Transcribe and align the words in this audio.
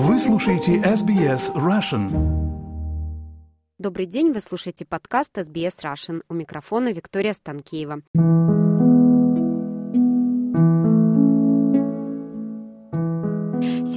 Вы 0.00 0.20
слушаете 0.20 0.76
SBS 0.76 1.52
Russian. 1.56 2.08
Добрый 3.78 4.06
день, 4.06 4.32
вы 4.32 4.38
слушаете 4.38 4.84
подкаст 4.84 5.36
SBS 5.36 5.82
Russian. 5.82 6.22
У 6.28 6.34
микрофона 6.34 6.92
Виктория 6.92 7.32
Станкеева. 7.32 8.02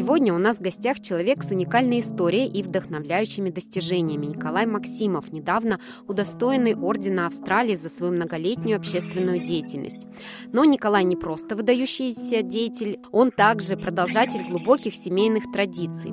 Сегодня 0.01 0.33
у 0.33 0.39
нас 0.39 0.57
в 0.57 0.61
гостях 0.61 0.99
человек 0.99 1.43
с 1.43 1.51
уникальной 1.51 1.99
историей 1.99 2.47
и 2.47 2.63
вдохновляющими 2.63 3.51
достижениями 3.51 4.25
Николай 4.25 4.65
Максимов, 4.65 5.31
недавно 5.31 5.79
удостоенный 6.07 6.73
Ордена 6.73 7.27
Австралии 7.27 7.75
за 7.75 7.89
свою 7.89 8.11
многолетнюю 8.11 8.77
общественную 8.77 9.43
деятельность. 9.43 10.07
Но 10.51 10.65
Николай 10.65 11.03
не 11.03 11.15
просто 11.15 11.55
выдающийся 11.55 12.41
деятель, 12.41 12.99
он 13.11 13.29
также 13.29 13.77
продолжатель 13.77 14.43
глубоких 14.49 14.95
семейных 14.95 15.51
традиций. 15.51 16.11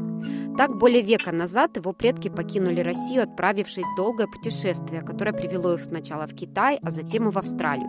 Так, 0.58 0.76
более 0.76 1.02
века 1.02 1.30
назад 1.30 1.76
его 1.76 1.92
предки 1.92 2.28
покинули 2.28 2.80
Россию, 2.80 3.22
отправившись 3.22 3.84
в 3.84 3.96
долгое 3.96 4.26
путешествие, 4.26 5.02
которое 5.02 5.32
привело 5.32 5.74
их 5.74 5.82
сначала 5.82 6.26
в 6.26 6.34
Китай, 6.34 6.80
а 6.82 6.90
затем 6.90 7.28
и 7.28 7.30
в 7.30 7.38
Австралию. 7.38 7.88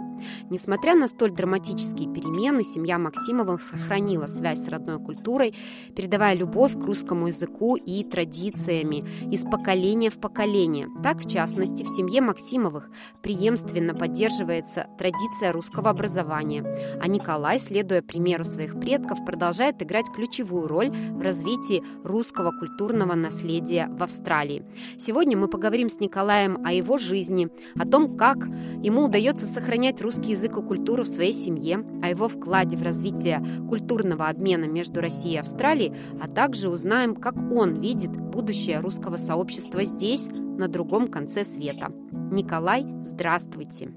Несмотря 0.52 0.94
на 0.94 1.08
столь 1.08 1.32
драматические 1.32 2.14
перемены, 2.14 2.64
семья 2.64 3.00
Максимовых 3.00 3.64
сохранила 3.64 4.28
связь 4.28 4.64
с 4.64 4.68
родной 4.68 5.00
культурой, 5.00 5.56
передавая 5.96 6.36
любовь 6.36 6.74
к 6.74 6.84
русскому 6.84 7.28
языку 7.28 7.76
и 7.76 8.04
традициями 8.04 9.04
из 9.34 9.42
поколения 9.46 10.12
в 10.12 10.20
поколение. 10.20 10.90
Так, 11.02 11.18
в 11.22 11.28
частности, 11.28 11.82
в 11.82 11.88
семье 11.88 12.22
Максимовых 12.22 12.92
преемственно 13.24 13.96
поддерживается 13.96 14.86
традиция 15.00 15.54
русского 15.54 15.90
образования, 15.90 16.64
а 17.02 17.08
Николай, 17.08 17.58
следуя 17.58 18.04
примеру 18.04 18.44
своих 18.44 18.80
предков, 18.80 19.26
продолжает 19.26 19.82
играть 19.82 20.06
ключевую 20.14 20.68
роль 20.68 20.90
в 20.92 21.22
развитии 21.22 21.84
русского 22.04 22.59
культурного 22.60 23.16
наследия 23.16 23.88
в 23.90 24.04
Австралии. 24.04 24.64
Сегодня 24.98 25.38
мы 25.38 25.48
поговорим 25.48 25.90
с 25.90 26.00
Николаем 26.00 26.60
о 26.66 26.74
его 26.74 26.98
жизни, 26.98 27.50
о 27.80 27.88
том, 27.88 28.18
как 28.18 28.38
ему 28.84 29.06
удается 29.06 29.48
сохранять 29.48 30.02
русский 30.02 30.32
язык 30.32 30.58
и 30.58 30.62
культуру 30.62 31.04
в 31.04 31.08
своей 31.08 31.34
семье, 31.34 31.84
о 32.04 32.10
его 32.10 32.28
вкладе 32.28 32.78
в 32.78 32.84
развитие 32.84 33.42
культурного 33.68 34.28
обмена 34.28 34.66
между 34.66 35.02
Россией 35.02 35.36
и 35.36 35.40
Австралией, 35.40 35.96
а 36.22 36.28
также 36.28 36.70
узнаем, 36.70 37.16
как 37.16 37.36
он 37.52 37.80
видит 37.82 38.12
будущее 38.12 38.80
русского 38.80 39.18
сообщества 39.18 39.84
здесь, 39.84 40.28
на 40.30 40.68
другом 40.68 41.08
конце 41.08 41.46
света. 41.46 41.92
Николай, 42.32 42.86
здравствуйте. 43.04 43.90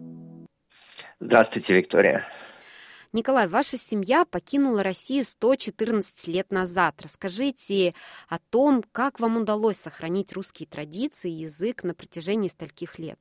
Здравствуйте, 1.19 1.75
Виктория. 1.75 2.25
Николай, 3.15 3.47
ваша 3.47 3.77
семья 3.77 4.25
покинула 4.25 4.83
Россию 4.83 5.25
114 5.25 6.29
лет 6.29 6.51
назад. 6.51 6.95
Расскажите 7.03 7.93
о 8.31 8.39
том, 8.39 8.83
как 8.91 9.21
вам 9.21 9.37
удалось 9.37 9.77
сохранить 9.77 10.33
русские 10.33 10.67
традиции 10.67 11.31
и 11.31 11.43
язык 11.43 11.85
на 11.85 11.93
протяжении 11.93 12.49
стольких 12.49 12.99
лет. 12.99 13.19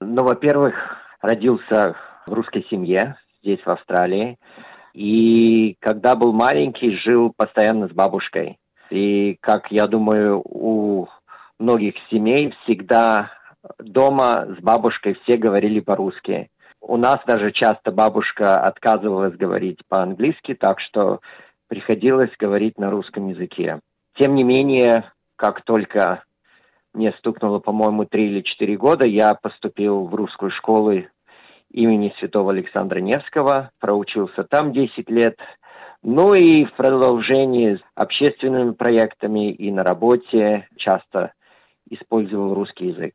Ну, 0.00 0.24
во-первых, 0.24 0.74
родился 1.22 1.94
в 2.26 2.32
русской 2.32 2.66
семье 2.68 3.16
здесь, 3.40 3.60
в 3.64 3.70
Австралии. 3.70 4.38
И 4.92 5.76
когда 5.78 6.16
был 6.16 6.32
маленький, 6.32 6.96
жил 6.96 7.32
постоянно 7.36 7.86
с 7.86 7.92
бабушкой. 7.92 8.58
И, 8.90 9.36
как 9.40 9.70
я 9.70 9.86
думаю, 9.86 10.42
у 10.44 11.06
многих 11.60 11.94
семей 12.10 12.52
всегда 12.64 13.30
дома 13.78 14.48
с 14.58 14.60
бабушкой 14.60 15.16
все 15.22 15.36
говорили 15.36 15.78
по-русски. 15.78 16.50
У 16.80 16.96
нас 16.96 17.18
даже 17.26 17.52
часто 17.52 17.90
бабушка 17.90 18.60
отказывалась 18.60 19.36
говорить 19.36 19.80
по-английски, 19.88 20.54
так 20.54 20.80
что 20.80 21.20
приходилось 21.68 22.30
говорить 22.38 22.78
на 22.78 22.90
русском 22.90 23.28
языке. 23.28 23.80
Тем 24.18 24.34
не 24.34 24.42
менее, 24.42 25.12
как 25.36 25.62
только 25.62 26.24
мне 26.94 27.12
стукнуло, 27.18 27.58
по-моему, 27.58 28.04
три 28.04 28.28
или 28.28 28.42
четыре 28.42 28.76
года, 28.76 29.06
я 29.06 29.34
поступил 29.34 30.06
в 30.06 30.14
русскую 30.14 30.50
школу 30.50 30.92
имени 31.70 32.14
святого 32.18 32.52
Александра 32.52 33.00
Невского, 33.00 33.70
проучился 33.78 34.44
там 34.44 34.72
10 34.72 35.10
лет, 35.10 35.36
ну 36.02 36.32
и 36.34 36.64
в 36.64 36.72
продолжении 36.74 37.76
с 37.76 37.80
общественными 37.94 38.72
проектами 38.72 39.52
и 39.52 39.70
на 39.70 39.82
работе 39.82 40.68
часто 40.76 41.32
использовал 41.90 42.54
русский 42.54 42.86
язык. 42.88 43.14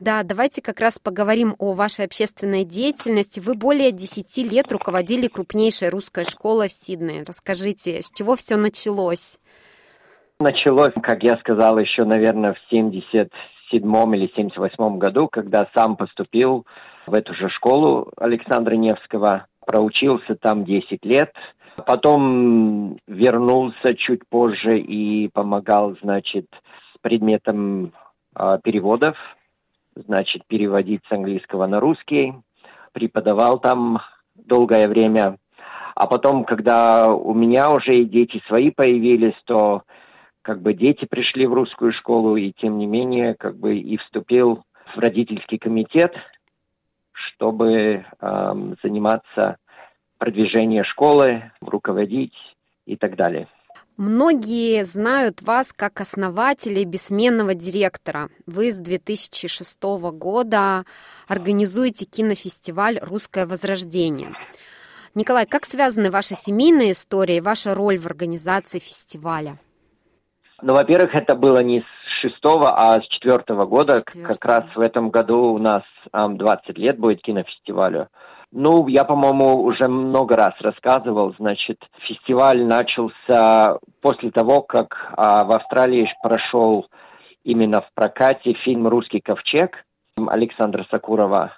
Да, 0.00 0.24
давайте 0.24 0.60
как 0.60 0.80
раз 0.80 0.98
поговорим 0.98 1.54
о 1.58 1.72
вашей 1.72 2.04
общественной 2.04 2.64
деятельности. 2.64 3.38
Вы 3.38 3.54
более 3.54 3.92
10 3.92 4.50
лет 4.50 4.72
руководили 4.72 5.28
крупнейшей 5.28 5.88
русской 5.88 6.24
школой 6.24 6.68
в 6.68 6.72
Сиднее. 6.72 7.24
Расскажите, 7.26 8.02
с 8.02 8.10
чего 8.10 8.34
все 8.34 8.56
началось? 8.56 9.38
Началось, 10.40 10.92
как 11.00 11.22
я 11.22 11.36
сказал, 11.38 11.78
еще, 11.78 12.04
наверное, 12.04 12.54
в 12.54 12.70
77 12.70 14.16
или 14.16 14.32
78 14.34 14.98
году, 14.98 15.28
когда 15.28 15.68
сам 15.74 15.96
поступил 15.96 16.66
в 17.06 17.14
эту 17.14 17.32
же 17.34 17.48
школу 17.50 18.10
Александра 18.16 18.74
Невского, 18.74 19.46
проучился 19.64 20.34
там 20.34 20.64
10 20.64 21.04
лет, 21.04 21.32
потом 21.86 22.98
вернулся 23.06 23.94
чуть 23.96 24.28
позже 24.28 24.80
и 24.80 25.28
помогал, 25.28 25.96
значит, 26.02 26.46
с 26.94 26.98
предметом 27.00 27.92
э, 28.36 28.58
переводов 28.64 29.16
значит, 29.94 30.46
переводить 30.46 31.02
с 31.08 31.12
английского 31.12 31.66
на 31.66 31.80
русский. 31.80 32.34
Преподавал 32.92 33.58
там 33.58 34.00
долгое 34.34 34.88
время. 34.88 35.38
А 35.94 36.06
потом, 36.06 36.44
когда 36.44 37.12
у 37.12 37.34
меня 37.34 37.70
уже 37.70 37.94
и 37.94 38.04
дети 38.04 38.42
свои 38.48 38.70
появились, 38.70 39.40
то 39.44 39.82
как 40.42 40.60
бы 40.60 40.74
дети 40.74 41.06
пришли 41.06 41.46
в 41.46 41.54
русскую 41.54 41.92
школу, 41.92 42.36
и 42.36 42.52
тем 42.52 42.78
не 42.78 42.86
менее, 42.86 43.34
как 43.34 43.56
бы 43.56 43.78
и 43.78 43.96
вступил 43.96 44.64
в 44.94 44.98
родительский 44.98 45.58
комитет, 45.58 46.12
чтобы 47.12 48.04
эм, 48.20 48.76
заниматься 48.82 49.56
продвижением 50.18 50.84
школы, 50.84 51.50
руководить 51.60 52.34
и 52.86 52.96
так 52.96 53.16
далее. 53.16 53.48
Многие 53.96 54.82
знают 54.82 55.40
вас 55.42 55.72
как 55.72 56.00
основателя 56.00 56.80
и 56.80 56.84
бессменного 56.84 57.54
директора. 57.54 58.28
Вы 58.44 58.72
с 58.72 58.78
2006 58.78 59.80
года 60.12 60.84
организуете 61.28 62.04
кинофестиваль 62.04 62.98
«Русское 63.00 63.46
возрождение». 63.46 64.34
Николай, 65.14 65.46
как 65.46 65.64
связаны 65.64 66.10
ваша 66.10 66.34
семейная 66.34 66.90
история 66.90 67.36
и 67.36 67.40
ваша 67.40 67.72
роль 67.72 67.98
в 67.98 68.06
организации 68.06 68.80
фестиваля? 68.80 69.60
Ну, 70.60 70.74
во-первых, 70.74 71.14
это 71.14 71.36
было 71.36 71.62
не 71.62 71.82
с 71.82 72.20
шестого, 72.20 72.74
а 72.76 73.00
с 73.00 73.06
четвертого 73.06 73.64
года. 73.64 74.02
Как 74.04 74.44
раз 74.44 74.64
в 74.74 74.80
этом 74.80 75.10
году 75.10 75.52
у 75.52 75.58
нас 75.58 75.84
um, 76.12 76.36
20 76.36 76.76
лет 76.78 76.98
будет 76.98 77.22
кинофестивалю. 77.22 78.08
Ну, 78.56 78.86
я, 78.86 79.02
по-моему, 79.02 79.64
уже 79.64 79.88
много 79.88 80.36
раз 80.36 80.52
рассказывал. 80.60 81.34
Значит, 81.40 81.80
фестиваль 82.06 82.64
начался 82.64 83.78
после 84.00 84.30
того, 84.30 84.62
как 84.62 85.12
а, 85.16 85.42
в 85.42 85.50
Австралии 85.50 86.08
прошел 86.22 86.86
именно 87.42 87.80
в 87.80 87.88
прокате 87.96 88.52
фильм 88.64 88.86
«Русский 88.86 89.18
ковчег» 89.18 89.84
Александра 90.28 90.86
Сакурова. 90.88 91.52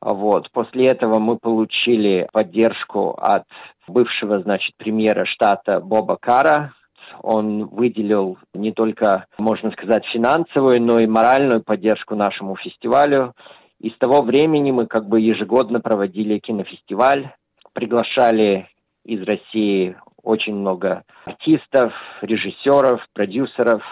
Вот. 0.00 0.52
После 0.52 0.86
этого 0.86 1.18
мы 1.18 1.36
получили 1.36 2.28
поддержку 2.32 3.18
от 3.20 3.42
бывшего, 3.88 4.38
значит, 4.38 4.76
премьера 4.76 5.24
штата 5.26 5.80
Боба 5.80 6.16
Кара. 6.16 6.74
Он 7.22 7.66
выделил 7.66 8.38
не 8.54 8.70
только, 8.70 9.26
можно 9.40 9.72
сказать, 9.72 10.04
финансовую, 10.12 10.80
но 10.80 11.00
и 11.00 11.08
моральную 11.08 11.64
поддержку 11.64 12.14
нашему 12.14 12.54
фестивалю. 12.54 13.34
И 13.80 13.90
с 13.90 13.98
того 13.98 14.22
времени 14.22 14.70
мы 14.70 14.86
как 14.86 15.06
бы 15.06 15.20
ежегодно 15.20 15.80
проводили 15.80 16.38
кинофестиваль, 16.38 17.32
приглашали 17.72 18.68
из 19.04 19.22
России 19.22 19.96
очень 20.22 20.54
много 20.54 21.04
артистов, 21.26 21.92
режиссеров, 22.22 23.00
продюсеров, 23.12 23.82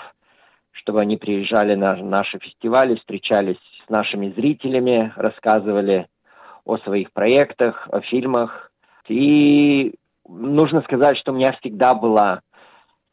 чтобы 0.73 1.01
они 1.01 1.17
приезжали 1.17 1.75
на 1.75 1.97
наши 1.97 2.39
фестивали, 2.39 2.97
встречались 2.97 3.59
с 3.87 3.91
нашими 3.91 4.31
зрителями, 4.31 5.13
рассказывали 5.17 6.09
о 6.65 6.79
своих 6.79 7.13
проектах, 7.13 7.89
о 7.93 8.01
фильмах. 8.01 8.71
И 9.09 9.95
нужно 10.27 10.83
сказать, 10.83 11.19
что 11.19 11.33
у 11.33 11.37
меня 11.37 11.53
всегда 11.61 11.95
была 11.95 12.41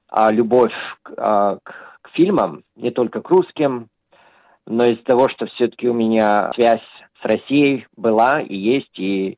а, 0.09 0.31
любовь 0.31 0.73
к, 1.03 1.13
а, 1.17 1.57
к, 1.61 1.73
к 2.01 2.09
фильмам, 2.13 2.63
не 2.75 2.91
только 2.91 3.21
к 3.21 3.29
русским, 3.29 3.87
но 4.67 4.83
из-за 4.85 5.03
того, 5.03 5.29
что 5.29 5.45
все-таки 5.47 5.87
у 5.87 5.93
меня 5.93 6.51
связь 6.55 6.81
с 7.21 7.25
Россией 7.25 7.87
была 7.95 8.41
и 8.41 8.55
есть, 8.55 8.97
и 8.97 9.37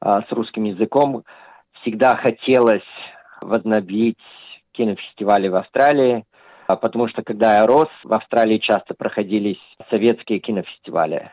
а, 0.00 0.22
с 0.22 0.32
русским 0.32 0.64
языком, 0.64 1.24
всегда 1.80 2.16
хотелось 2.16 2.82
возобновить 3.42 4.18
кинофестивали 4.72 5.48
в 5.48 5.56
Австралии, 5.56 6.24
а, 6.66 6.76
потому 6.76 7.08
что 7.08 7.22
когда 7.22 7.58
я 7.58 7.66
рос, 7.66 7.88
в 8.02 8.12
Австралии 8.12 8.58
часто 8.58 8.94
проходились 8.94 9.60
советские 9.90 10.40
кинофестивали, 10.40 11.30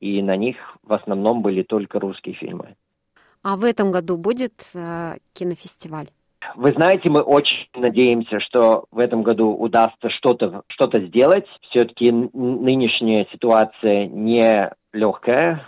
и 0.00 0.22
на 0.22 0.36
них 0.36 0.56
в 0.82 0.92
основном 0.92 1.42
были 1.42 1.62
только 1.62 1.98
русские 1.98 2.34
фильмы. 2.34 2.76
А 3.42 3.56
в 3.56 3.64
этом 3.64 3.90
году 3.90 4.16
будет 4.16 4.52
э, 4.74 5.16
кинофестиваль? 5.32 6.08
Вы 6.56 6.72
знаете, 6.72 7.10
мы 7.10 7.20
очень 7.20 7.68
надеемся, 7.74 8.40
что 8.40 8.86
в 8.90 8.98
этом 8.98 9.22
году 9.22 9.50
удастся 9.50 10.10
что-то 10.10 10.62
что 10.68 10.88
сделать. 10.98 11.46
Все-таки 11.70 12.10
нынешняя 12.10 13.26
ситуация 13.32 14.06
не 14.06 14.70
легкая, 14.92 15.66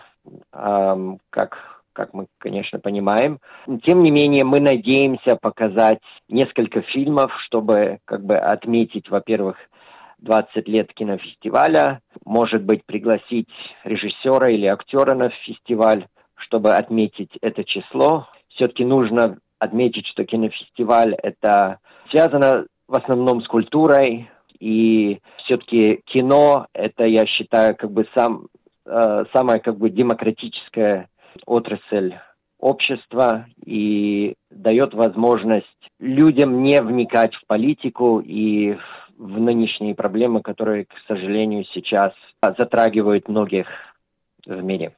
эм, 0.52 1.18
как 1.30 1.70
как 1.92 2.14
мы, 2.14 2.26
конечно, 2.38 2.78
понимаем. 2.78 3.40
Тем 3.84 4.02
не 4.02 4.10
менее, 4.10 4.44
мы 4.44 4.60
надеемся 4.60 5.36
показать 5.36 5.98
несколько 6.28 6.82
фильмов, 6.82 7.30
чтобы 7.46 7.98
как 8.04 8.24
бы 8.24 8.36
отметить, 8.36 9.10
во-первых, 9.10 9.56
20 10.18 10.68
лет 10.68 10.92
кинофестиваля, 10.94 12.00
может 12.24 12.62
быть, 12.62 12.84
пригласить 12.86 13.48
режиссера 13.84 14.48
или 14.50 14.66
актера 14.66 15.14
на 15.14 15.30
фестиваль, 15.30 16.06
чтобы 16.36 16.74
отметить 16.74 17.32
это 17.42 17.64
число. 17.64 18.28
Все-таки 18.50 18.84
нужно 18.84 19.38
отметить, 19.60 20.06
что 20.08 20.24
кинофестиваль 20.24 21.14
это 21.14 21.78
связано 22.10 22.66
в 22.88 22.96
основном 22.96 23.42
с 23.42 23.46
культурой, 23.46 24.28
и 24.58 25.20
все-таки 25.44 26.00
кино 26.06 26.66
это, 26.72 27.04
я 27.04 27.24
считаю, 27.26 27.76
как 27.76 27.92
бы 27.92 28.06
сам, 28.14 28.48
э, 28.84 29.24
самая 29.32 29.60
как 29.60 29.78
бы 29.78 29.90
демократическая 29.90 31.08
отрасль 31.46 32.14
общества 32.58 33.46
и 33.64 34.34
дает 34.50 34.92
возможность 34.94 35.66
людям 35.98 36.62
не 36.62 36.82
вникать 36.82 37.34
в 37.34 37.46
политику 37.46 38.20
и 38.20 38.76
в 39.16 39.40
нынешние 39.40 39.94
проблемы, 39.94 40.42
которые, 40.42 40.86
к 40.86 40.94
сожалению, 41.06 41.64
сейчас 41.72 42.12
затрагивают 42.42 43.28
многих 43.28 43.66
в 44.46 44.62
мире. 44.62 44.96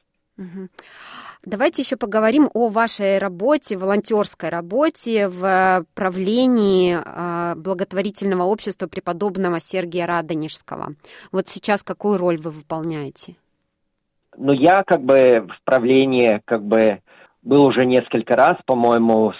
Давайте 1.45 1.81
еще 1.81 1.95
поговорим 1.95 2.49
о 2.53 2.69
вашей 2.69 3.17
работе, 3.17 3.77
волонтерской 3.77 4.49
работе 4.49 5.27
в 5.27 5.85
правлении 5.93 6.97
а, 7.03 7.55
благотворительного 7.55 8.43
общества 8.43 8.87
преподобного 8.87 9.59
Сергия 9.59 10.07
Радонежского. 10.07 10.95
Вот 11.31 11.49
сейчас 11.49 11.83
какую 11.83 12.17
роль 12.17 12.37
вы 12.37 12.51
выполняете? 12.51 13.35
Ну, 14.37 14.53
я 14.53 14.83
как 14.83 15.03
бы 15.03 15.47
в 15.47 15.63
правлении 15.65 16.41
как 16.45 16.63
бы 16.63 17.01
был 17.43 17.65
уже 17.65 17.85
несколько 17.85 18.35
раз, 18.35 18.57
по-моему, 18.65 19.33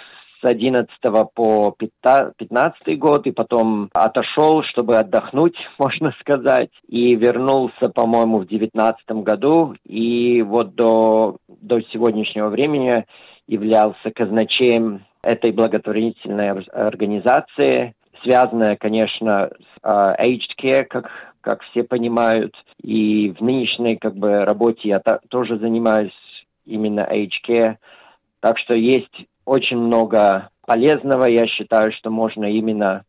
с 0.44 0.46
11 0.46 0.88
по 1.34 1.74
15 1.78 2.98
год, 2.98 3.26
и 3.26 3.32
потом 3.32 3.88
отошел, 3.94 4.62
чтобы 4.64 4.96
отдохнуть, 4.96 5.56
можно 5.78 6.14
сказать, 6.20 6.70
и 6.86 7.14
вернулся, 7.14 7.88
по-моему, 7.88 8.38
в 8.38 8.46
19 8.46 9.10
году, 9.22 9.74
и 9.84 10.42
вот 10.42 10.74
до, 10.74 11.38
до 11.48 11.80
сегодняшнего 11.92 12.48
времени 12.48 13.04
являлся 13.46 14.10
казначеем 14.14 15.04
этой 15.22 15.52
благотворительной 15.52 16.50
организации, 16.72 17.94
связанная, 18.22 18.76
конечно, 18.76 19.50
с 19.50 19.84
aged 19.86 20.54
care, 20.62 20.84
как, 20.84 21.10
как 21.40 21.62
все 21.70 21.82
понимают, 21.82 22.54
и 22.82 23.30
в 23.38 23.42
нынешней 23.42 23.96
как 23.96 24.14
бы 24.16 24.44
работе 24.44 24.88
я 24.88 24.98
та, 24.98 25.20
тоже 25.28 25.58
занимаюсь 25.58 26.12
именно 26.66 27.00
aged 27.00 27.40
care, 27.46 27.76
так 28.40 28.58
что 28.58 28.74
есть 28.74 29.26
очень 29.44 29.78
много 29.78 30.50
полезного. 30.66 31.24
Я 31.24 31.46
считаю, 31.46 31.92
что 31.92 32.10
можно 32.10 32.44
именно 32.44 33.04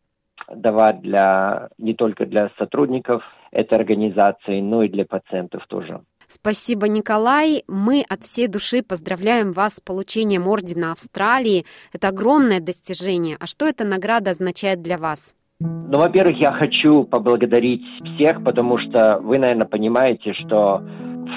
давать 0.54 1.00
для 1.00 1.68
не 1.78 1.94
только 1.94 2.26
для 2.26 2.50
сотрудников 2.58 3.22
этой 3.50 3.78
организации, 3.78 4.60
но 4.60 4.82
и 4.82 4.88
для 4.88 5.04
пациентов 5.04 5.66
тоже. 5.66 6.00
Спасибо, 6.28 6.88
Николай. 6.88 7.62
Мы 7.68 8.04
от 8.08 8.22
всей 8.24 8.48
души 8.48 8.82
поздравляем 8.82 9.52
вас 9.52 9.76
с 9.76 9.80
получением 9.80 10.48
Ордена 10.48 10.92
Австралии. 10.92 11.64
Это 11.92 12.08
огромное 12.08 12.60
достижение. 12.60 13.36
А 13.38 13.46
что 13.46 13.66
эта 13.66 13.84
награда 13.84 14.32
означает 14.32 14.82
для 14.82 14.98
вас? 14.98 15.34
Ну, 15.60 15.98
во-первых, 15.98 16.36
я 16.38 16.52
хочу 16.52 17.04
поблагодарить 17.04 17.82
всех, 18.14 18.44
потому 18.44 18.76
что 18.78 19.20
вы, 19.22 19.38
наверное, 19.38 19.66
понимаете, 19.66 20.34
что 20.34 20.82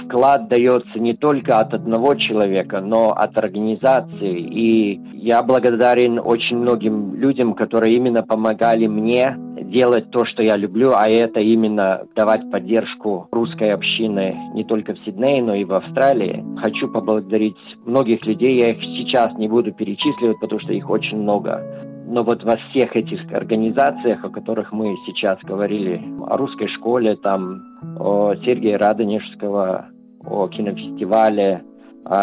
вклад 0.05 0.47
дается 0.47 0.99
не 0.99 1.13
только 1.13 1.59
от 1.59 1.73
одного 1.73 2.15
человека, 2.15 2.81
но 2.81 3.11
от 3.11 3.37
организации. 3.37 4.39
И 4.39 4.99
я 5.13 5.43
благодарен 5.43 6.19
очень 6.19 6.57
многим 6.57 7.15
людям, 7.15 7.53
которые 7.53 7.95
именно 7.95 8.23
помогали 8.23 8.87
мне 8.87 9.35
делать 9.63 10.09
то, 10.11 10.25
что 10.25 10.41
я 10.41 10.55
люблю, 10.55 10.93
а 10.95 11.07
это 11.07 11.39
именно 11.39 12.03
давать 12.15 12.49
поддержку 12.49 13.27
русской 13.31 13.71
общины 13.73 14.35
не 14.53 14.63
только 14.63 14.93
в 14.93 14.99
Сиднее, 15.05 15.43
но 15.43 15.55
и 15.55 15.63
в 15.63 15.73
Австралии. 15.73 16.43
Хочу 16.61 16.87
поблагодарить 16.91 17.55
многих 17.85 18.25
людей, 18.25 18.59
я 18.59 18.69
их 18.69 18.79
сейчас 18.81 19.33
не 19.37 19.47
буду 19.47 19.71
перечисливать, 19.71 20.39
потому 20.39 20.59
что 20.61 20.73
их 20.73 20.89
очень 20.89 21.17
много. 21.17 21.63
Но 22.09 22.23
вот 22.23 22.43
во 22.43 22.57
всех 22.57 22.95
этих 22.95 23.31
организациях, 23.31 24.23
о 24.23 24.29
которых 24.29 24.71
мы 24.71 24.95
сейчас 25.05 25.37
говорили, 25.43 26.01
о 26.27 26.37
русской 26.37 26.67
школе, 26.69 27.15
там, 27.17 27.61
о 27.99 28.33
Сергее 28.43 28.77
Радонежского, 28.77 29.89
о 30.25 30.47
кинофестивале, 30.47 31.61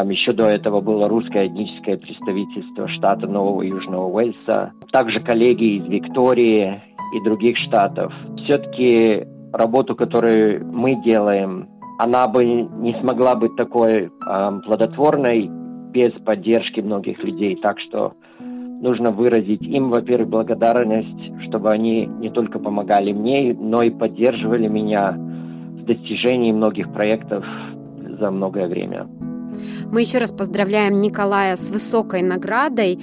еще 0.06 0.32
до 0.32 0.46
этого 0.48 0.80
было 0.80 1.08
русское 1.08 1.46
этническое 1.46 1.98
представительство 1.98 2.88
штата 2.88 3.28
Нового 3.28 3.62
Южного 3.62 4.08
Уэльса, 4.08 4.72
также 4.90 5.20
коллеги 5.20 5.76
из 5.76 5.86
Виктории 5.86 6.82
и 7.14 7.20
других 7.22 7.56
штатов. 7.68 8.12
Все-таки 8.42 9.24
работу, 9.52 9.94
которую 9.94 10.66
мы 10.66 11.00
делаем, 11.04 11.68
она 12.00 12.26
бы 12.26 12.44
не 12.44 12.98
смогла 13.00 13.36
быть 13.36 13.54
такой 13.54 14.06
э, 14.06 14.60
плодотворной 14.64 15.48
без 15.92 16.12
поддержки 16.24 16.80
многих 16.80 17.22
людей. 17.22 17.56
Так 17.62 17.78
что 17.78 18.14
нужно 18.80 19.10
выразить 19.10 19.62
им, 19.62 19.90
во-первых, 19.90 20.28
благодарность, 20.28 21.48
чтобы 21.48 21.70
они 21.70 22.06
не 22.06 22.30
только 22.30 22.58
помогали 22.58 23.12
мне, 23.12 23.56
но 23.58 23.82
и 23.82 23.90
поддерживали 23.90 24.68
меня 24.68 25.12
в 25.12 25.84
достижении 25.84 26.52
многих 26.52 26.92
проектов 26.92 27.44
за 28.18 28.30
многое 28.30 28.66
время. 28.66 29.08
Мы 29.90 30.00
еще 30.02 30.18
раз 30.18 30.32
поздравляем 30.32 31.00
Николая 31.00 31.56
с 31.56 31.70
высокой 31.70 32.22
наградой. 32.22 32.98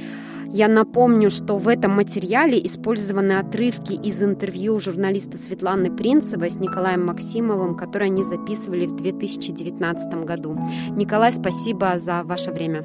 Я 0.48 0.68
напомню, 0.68 1.32
что 1.32 1.58
в 1.58 1.68
этом 1.68 1.94
материале 1.94 2.64
использованы 2.64 3.40
отрывки 3.40 3.94
из 3.94 4.22
интервью 4.22 4.80
журналиста 4.80 5.38
Светланы 5.38 5.90
Принцевой 5.90 6.52
с 6.52 6.60
Николаем 6.60 7.06
Максимовым, 7.06 7.76
которые 7.76 8.12
они 8.12 8.24
записывали 8.24 8.86
в 8.86 8.96
2019 8.96 10.26
году. 10.26 10.56
Николай, 10.96 11.32
спасибо 11.32 11.98
за 11.98 12.22
ваше 12.24 12.52
время. 12.52 12.84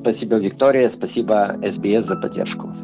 Спасибо, 0.00 0.36
Виктория. 0.36 0.92
Спасибо, 0.96 1.56
СБС, 1.62 2.06
за 2.06 2.16
поддержку. 2.16 2.74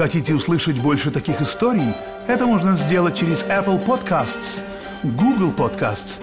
Хотите 0.00 0.34
услышать 0.34 0.82
больше 0.82 1.10
таких 1.10 1.42
историй? 1.42 1.92
Это 2.26 2.46
можно 2.46 2.72
сделать 2.72 3.16
через 3.16 3.44
Apple 3.44 3.84
Podcasts, 3.84 4.62
Google 5.02 5.52
Podcasts, 5.54 6.22